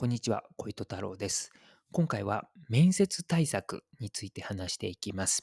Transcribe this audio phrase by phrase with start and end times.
[0.00, 1.52] こんにちは、小糸太郎です。
[1.92, 5.42] 今回は面接対策について話していきます。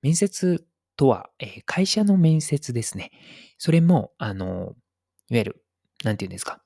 [0.00, 0.64] 面接
[0.96, 3.10] とは、えー会社の面接ですね。
[3.58, 4.74] それも、あの、いわ
[5.30, 5.64] ゆる、
[6.04, 6.62] なんていうんですか、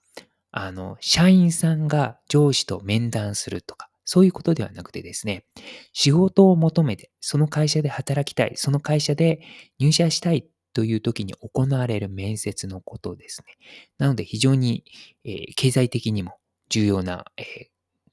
[0.50, 5.46] あの、社員さんが上司と面談するとか、そういうことではなくてですね、
[5.94, 9.40] 仕事を求めて、その会社で働きたい、その会社で
[9.78, 13.56] 入社したいという時に行われる面接のことですね。
[13.96, 14.84] なので、非常に、
[15.24, 16.39] えー経済的にも
[16.70, 17.70] 重要な、えー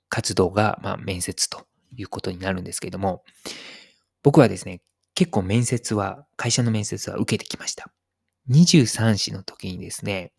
[0.10, 3.24] 活動が、まあ、面接ということになるんですけども、
[4.24, 4.82] 僕はですね、
[5.16, 7.92] 結構面接は、会社の面接は受けてきました。
[8.50, 10.32] 23歳の時にですね、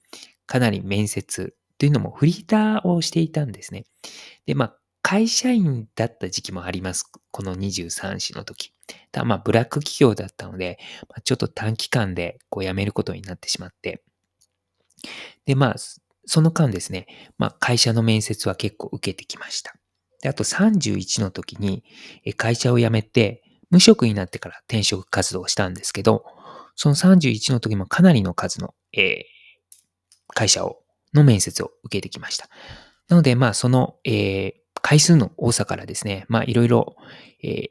[0.46, 3.84] かなり面接というのもフリーターをしていたんですね。
[4.46, 7.04] で、まあ、会社員だった時期もあります。
[7.30, 8.72] この23歳の時。
[9.12, 14.02] ただまあ、ブラック企業だったので、まあちょっと短期間でこう辞めることになってしまって、
[15.44, 15.76] で、まあ、
[16.28, 17.06] その間ですね、
[17.38, 19.74] まあ、会社の面接は結構受けてきました。
[20.20, 21.82] で、あと31の時に、
[22.36, 26.24] 会社を辞めて、無職になってから転職活動をしたんですけど、
[26.76, 29.38] その31の時もかなりの数の、えー
[30.34, 30.82] 会社を、
[31.14, 32.50] の面接を受けてきました。
[33.08, 36.96] なので、まあ、その、えー回数の多さからですね、まあ、いろいろ、
[37.42, 37.68] えー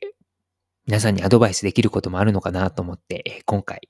[0.88, 3.81] 皆さんにアドバイスできることもあるのかなと思って、今回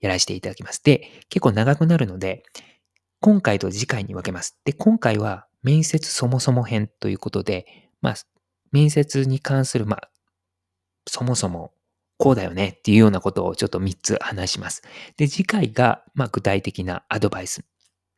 [0.00, 0.82] やらせていただきます。
[0.82, 2.42] で、結構長くなるので、
[3.20, 4.58] 今回と次回に分けます。
[4.64, 7.66] で、今回は面接そもそも編ということで、
[8.00, 8.14] まあ、
[8.72, 10.10] 面接に関する、まあ、
[11.06, 11.72] そもそも
[12.16, 14.82] こうだよねっていうようなことをちょっと3つ話します。
[15.18, 17.64] で、次回が、まあ、具体的なアドバイス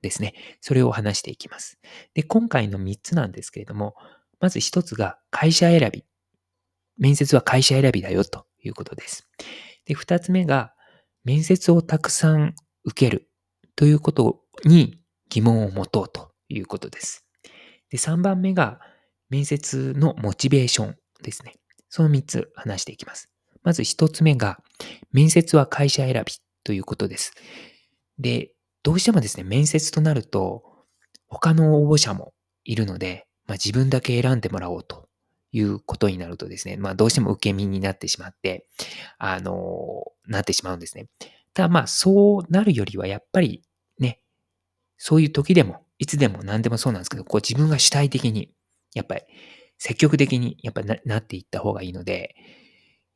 [0.03, 0.35] ですね。
[0.61, 1.79] それを話していきます。
[2.15, 3.97] で、今回の3つなんですけれども、
[4.39, 6.05] まず1つが会社選び。
[6.99, 9.29] 面接は会社選びだよということです。
[9.85, 10.75] で、2つ目が
[11.25, 13.29] 面接をたくさん受ける
[13.75, 17.25] ということに疑問を持とうということです。
[17.91, 18.81] で、3番目が
[19.31, 21.55] 面接のモチベーションですね。
[21.89, 23.31] その3つ話していきます。
[23.63, 24.59] まず1つ目が
[25.13, 26.33] 面接は会社選び
[26.65, 27.33] ということです。
[28.19, 28.53] で、
[28.83, 30.65] どうしてもですね、面接となると
[31.29, 32.33] 他の応募者も
[32.65, 35.09] いるので、まあ、自分だけ選んでもらおうと
[35.53, 38.67] いうことになるとですね、まあどうしても受け身になってしまって、
[39.19, 41.07] あのなってしまうんですね。
[41.55, 43.63] ただまあそうなるよりはやっぱり、
[45.05, 48.53] そういう時でも、いつでも何でもそうなんですけど、こう自分が主体的に、
[48.95, 49.23] やっぱり
[49.77, 52.37] 積極的にやっぱななっていった方がいいので、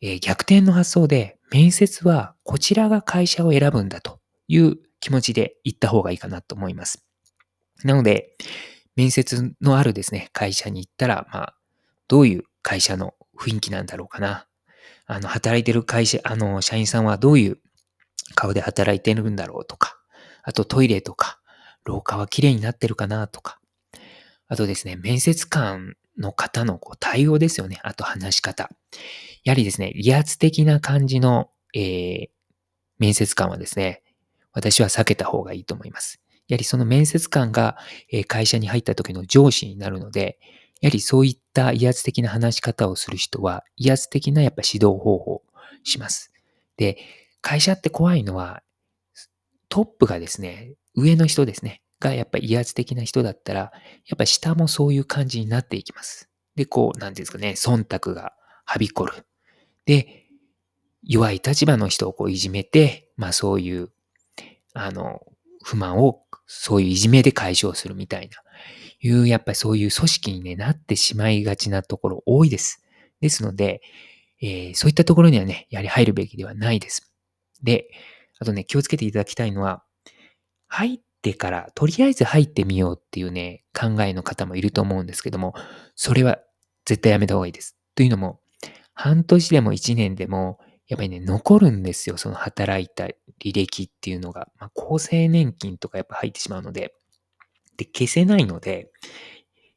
[0.01, 7.07] えー逆転の発想で面接はこちらが会社を選ぶんだという気持ちで行った方がいいかなと思います。
[7.85, 8.35] なので、
[8.97, 11.55] 面接のあるですね、会社に行ったら、まあ、
[12.09, 14.49] どういう会社の雰囲気なんだろうかな。
[15.07, 17.59] あの、働いてる会社、あの、社員さんはどういう
[18.35, 19.97] 顔で働いてるんだろうとか、
[20.43, 21.39] あとトイレとか、
[21.87, 23.59] 廊下は綺麗になってるかなとか、
[24.49, 27.81] あとですね、面接官の方のこう対応ですよね。
[27.83, 28.71] あと話し方。
[29.45, 32.29] やはりですね、威圧的な感じの、えー
[32.99, 34.03] 面接官はですね、
[34.53, 36.21] 私は避けた方がいいと思います。
[36.49, 37.77] やはりその面接官が、
[38.11, 40.39] え会社に入った時の上司になるので、
[40.81, 45.43] やはりそういった威圧的な話し方をする人は、威圧的なやっぱ指導方法を
[45.83, 46.33] します。
[46.77, 46.99] で、
[47.41, 48.63] 会社って怖いのは、
[49.69, 53.71] トップがですね、上の人ですね、がやっぱり威圧的な人だったら、や
[54.15, 56.29] っぱ下もそういう感じになっていきます。
[56.57, 58.33] で、こう、なんですかね、忖度が
[58.65, 59.27] はびこる。
[59.85, 60.27] で、
[61.03, 63.91] 弱い立場の人をこういじめて、まあそういう、
[64.75, 65.21] あの、
[65.63, 68.37] 不満をそういういじめで解消するみたいな、
[69.01, 72.83] いう、やっぱりそういう組織に、ね、なってしまいがちなところ多いです。
[73.21, 73.83] ですので、
[74.43, 77.11] えーそういったところにはね、やはり入るべきではないです。
[77.63, 77.89] で、
[78.39, 79.83] あとね、気をつけていただきたいのは、
[80.77, 85.55] 入ってから、とりあえず入ってみようっていうね、考えの方もいると思うんですけども、
[85.95, 86.39] それは
[86.85, 87.77] 絶対やめた方がいいです。
[87.95, 88.41] というのも、
[88.93, 92.19] 半年でも一年でも、やっぱりね、残るんですよ。
[92.19, 93.07] その働いた
[93.43, 94.49] 履歴っていうのが。
[94.59, 96.95] まあ、厚生年金とかやっぱ入ってしまうので。
[97.79, 98.91] で、消せないので、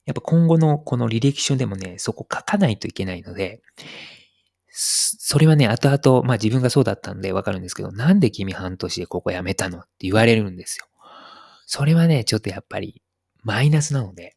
[0.05, 3.61] やっぱ今後のこの履歴書でもね、そこ書かないといけないので、
[4.67, 10.88] そそれはね、後々、まあ自分がそうだったんでわかるんですけど、なんで君半年でここ辞めたのって言われるんですよ。
[11.71, 13.03] それはね、ちょっとやっぱり
[13.43, 14.35] マイナスなので、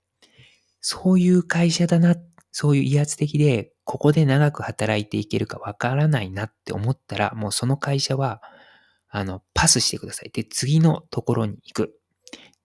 [0.82, 2.14] そういう会社だな、
[2.50, 8.42] そういう威圧的で、ここで長く働いていけるかわからないなって思ったら、もうその会社は、
[9.08, 10.30] あの、パスしてください。
[10.30, 11.94] で、次のところに行く。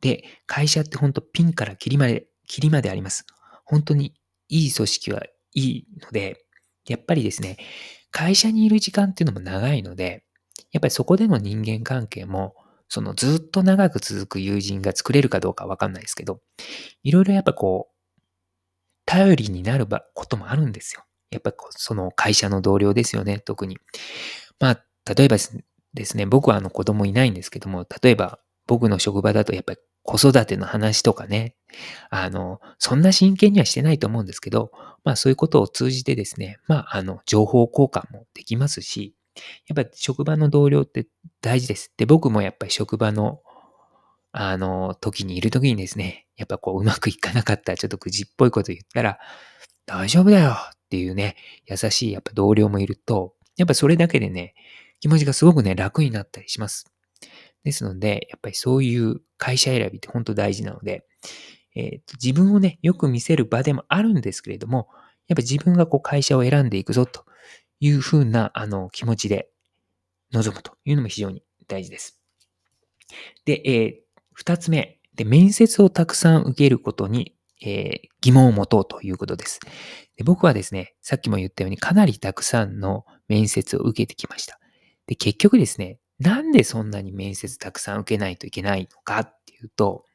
[0.02, 3.26] で、会社って本当ピンからキリまで、キリまであります。
[3.64, 4.16] 本当に
[4.50, 5.24] いい組織は
[5.54, 6.44] いいので、
[6.90, 7.56] やっぱりですね、
[8.12, 10.26] 会社にいる時間っていうのも長いので、
[10.74, 12.54] やっぱりそこでの人間関係も、
[12.90, 16.40] そのずっと長く続く友人が作れるかどうかわかんないですけど、
[17.04, 17.94] いろいろやっぱこう、
[19.06, 21.04] 頼りになることもあるんですよ。
[21.32, 23.78] やっぱその会社の同僚ですよね、特に。
[24.60, 25.38] まあ、例えば
[25.94, 31.56] ですね、僕はあの子供いないんですけども、例えば僕の職場だとやっぱり子育ての話とかね、
[32.10, 34.72] あの、そんな真剣にはしてないと思うんですけど、
[35.04, 39.16] まあそういうことを通じてですね、まああの、情報交換もできますし、
[39.68, 41.08] やっぱ職場の同僚って
[41.42, 41.92] 大事です。
[41.98, 43.42] で、僕もやっぱり職場の、
[44.32, 49.20] あの、時にいる時にですね、やっぱこううまくいかなかったちょっとくじっぽいこと言ったら、
[49.86, 50.56] 大丈夫だよっ
[50.90, 51.36] ていうね、
[51.66, 54.54] 優しいやっぱ同僚もいると、やっぱそれだけでね、
[55.00, 56.86] 気持ちがすごくね、楽になったりします。
[57.64, 61.06] ですので、やっぱりそういう会社選びって本当大事なので、
[61.76, 64.88] えーと、自分をね、よく見せる場でもあるんですけれども、
[65.28, 67.26] やっぱ自分がこう会社を選んでいくぞと
[67.80, 69.50] いうふうなあの気持ちで
[70.32, 72.20] 臨むというのも非常に大事です。
[73.46, 79.60] で、えー、二つ目で、面接をたくさん受けることに、えー、疑問を持とうということです
[80.16, 80.24] で。
[80.24, 84.60] 僕はですね、さっきも言ったようにかなりたくさんの面接を受けてきました。
[85.08, 90.06] で、結局ですね、なんでそんなに面接たくさん受けないといけないのかっていうと、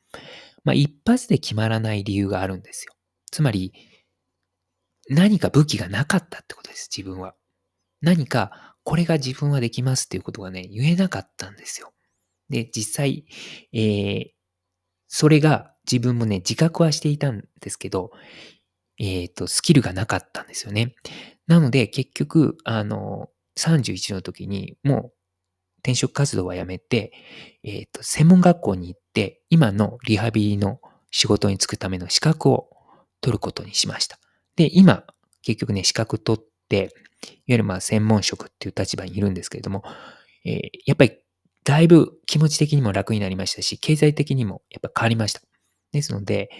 [0.65, 2.95] まあ、一発で決まらない理由があるんですよ。
[3.33, 3.73] つまり、
[5.09, 7.35] 何か武器がなかったってことです、自分は。
[8.03, 11.93] 何か、これが自分はできますっていうことがね、言えなかったんですよ。
[12.51, 13.25] で、実際、
[13.73, 14.27] えー、
[15.09, 18.11] それが自分もね、自覚はしていたんですけど、
[18.99, 20.95] えっ、ー、と、スキルがなかったんですよね。
[21.47, 23.29] なので、結局、あの、
[23.59, 25.13] 31の時に、もう
[25.79, 27.13] 転職活動はやめて、
[27.63, 32.71] えっ、ー、と、専門学校に行って、今のリハビリの仕事に就くための資格を
[33.21, 34.19] 取ることにしました。
[34.57, 35.05] で、今、
[35.43, 36.89] 結局ね、資格取って、いわ
[37.47, 39.83] ゆるまあ専門職っていう立場にいるんですけれども、
[40.45, 41.19] えー、やっぱり
[41.65, 45.41] だいぶ気持ち的にも楽になりましたし、経済的にもやっぱ変わりました。
[45.93, 46.51] ですので、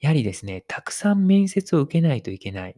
[0.00, 2.76] やはりですね、たくさん面接を受けないといけない。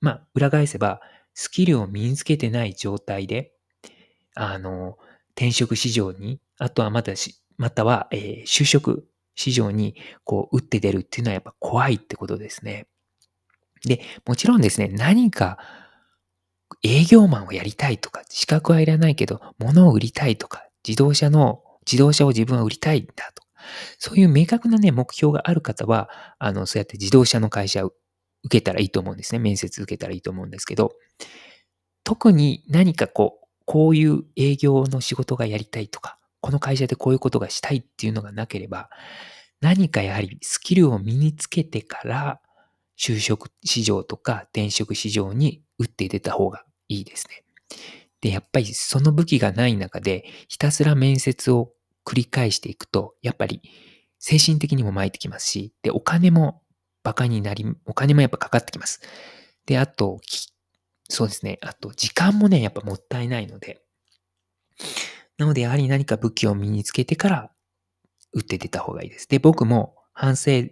[0.00, 1.00] まあ、裏返せば、
[1.32, 3.52] スキルを身につけてない状態で、
[4.34, 4.98] あの、
[5.34, 12.86] 転職市場に、あとはまたし、または、えー、就職市場に、こう、打って出るっていうのはやっぱ怖いってことですね。
[13.84, 15.58] で、もちろんですね、何か、
[16.82, 23.42] 営業マンをやりたいとか、資格はいらないけど、物を売りたいとか、自動車の、自動車を自分は売りたいんだと。
[23.98, 27.92] そういう明確なね、目標がある方は、あの、そうやって自動車の会社を
[28.44, 29.38] 受けたらいいと思うんですね。
[29.38, 30.92] 面接受けたらいいと思うんですけど、
[32.04, 38.90] 特に何かこう、こういう営業の仕事がやりたいとか、この会社でこういうことがしたいっていうのがなければ、
[39.62, 42.40] 何かやはりスキルを身につけてから、
[42.96, 47.44] 就職市場とか転職市場に打って出た方がいいですね。
[48.20, 51.72] で、やっぱりその武器がない中で、ひたすら面接を
[52.04, 53.60] 繰り返していくと、やっぱり
[54.18, 56.62] 精神的にも巻いてきますし、で、お金も
[57.02, 59.00] バカになり、お金もやっぱかかってきます。
[59.66, 60.20] で、あと、
[61.08, 61.58] そうですね。
[61.60, 63.82] あと、時間もね、やっぱもったいないので。
[65.36, 67.50] なので、やはり何か武器を身につけてから
[68.32, 69.28] 打って出た方がいいです。
[69.28, 70.62] で、僕も反省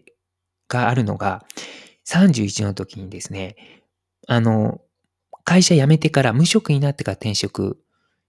[0.68, 1.44] があるのが、
[2.08, 3.56] 31の時にですね、
[4.28, 4.80] あの、
[5.44, 7.78] 会社辞めてから無職になってから転職、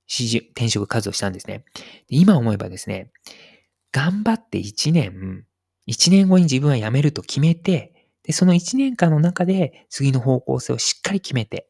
[0.08, 1.66] 転職活動したんですね。
[2.10, 3.12] 今思えばですね、
[3.92, 5.46] 頑張って1年、
[5.88, 11.70] 1年後に自分は辞めると決めて、で、その1年間の中で次の方向性をしっかり決めて、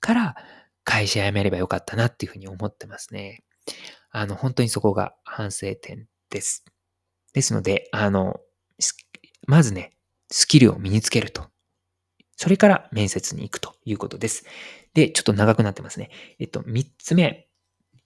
[0.00, 0.36] から
[0.84, 3.44] 会社辞めればよかったなっていうふうに思ってますね。
[4.10, 6.64] あの、本当にそこが反省点です。
[7.34, 8.40] ですので、あの、
[9.46, 9.92] まずね、
[10.30, 11.50] スキルを身につけると。
[12.36, 14.44] それから面接に行くということです。
[14.94, 16.10] で、ちょっと長くなってますね。
[16.38, 17.48] えっと、三つ目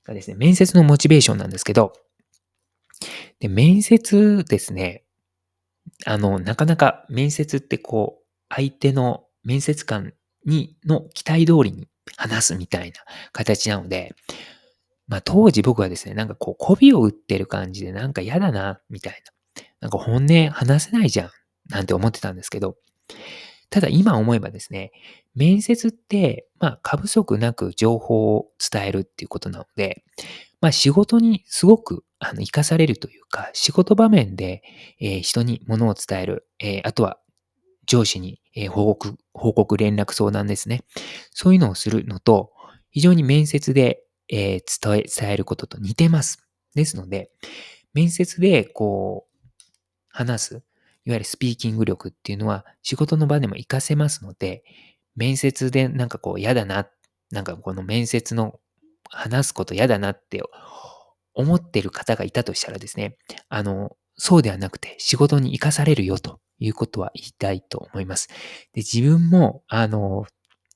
[0.04, 1.92] がですね、面接のモチベーションなんですけど、
[3.40, 5.04] で、面接ですね、
[6.06, 10.14] あの、なかなか面接ってこう、相手の面接官
[10.44, 13.00] に、の期待通りに話すみたいな
[13.32, 14.14] 形なので、
[15.06, 19.22] まあ当時僕はですね、なんかこう、媚びを打ってる感じでなんか嫌だな、みたい
[19.56, 19.64] な。
[19.80, 21.30] なんか本音話せないじゃん、
[21.68, 22.76] なんて思ってたんですけど、
[23.70, 24.92] ただ今思えばですね、
[25.34, 30.04] 面接って、まあ過不足なく情報を伝えるっていうことなので、
[30.60, 34.62] まあ仕事にすごくあの活かされるというか、仕事場面で、
[35.00, 37.18] えー、人に物を伝える、えー、あとは
[37.86, 38.40] 上司に
[38.70, 40.84] 報告、報告連絡相談ですね。
[41.32, 42.52] そういうのをするのと、
[42.90, 46.38] 非常に面接で、えー、伝え、伝えることと似てます。
[46.74, 47.30] ですので、
[47.92, 49.54] 面接でこう、
[50.08, 50.62] 話す、
[51.06, 54.62] いわゆるスピーキング力っていうのは仕事の場でも活かせますので、
[55.16, 56.88] 面接でなんかこう嫌だな、
[57.30, 58.58] なんかこの面接の
[59.10, 60.42] 話すこと嫌だなって
[61.34, 63.16] 思ってる方がいたとしたらですね、
[63.48, 68.28] あの、そうではなくて仕事に活かされるよということは言いたいと思います。
[68.72, 70.26] で、自分も、あの、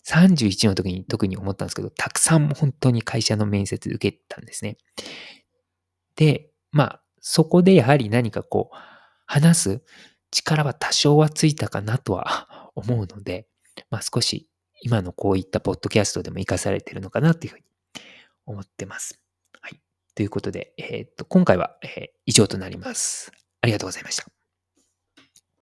[0.06, 4.78] 31の時に特に思ったんですけど、たくさん本当に会社の面接受けたんですね。
[6.16, 8.76] で、まあ、そこでやはり何かこう、
[9.26, 9.82] 話す
[10.30, 13.48] 力は多少はついたかなとは 思うので、
[13.90, 14.48] まあ少し
[14.82, 17.64] 今のこういったポッドキャストでも活かされているのかなというふうに
[18.46, 19.20] 思ってます。
[19.60, 19.80] はい。
[20.14, 23.32] ということで、えー、っと、今回は、えー、以上となります。
[23.60, 24.37] ありがとうございました。